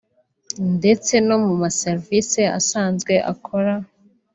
ndetse 0.77 1.13
no 1.27 1.37
mu 1.45 1.53
maserivisi 1.61 2.41
asanzwe 2.59 3.13
akora 3.31 3.73